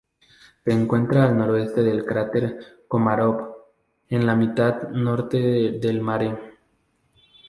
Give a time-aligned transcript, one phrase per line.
[0.65, 2.57] Se encuentra al noroeste del cráter
[2.87, 3.55] Komarov,
[4.09, 6.35] en la mitad norte del mare.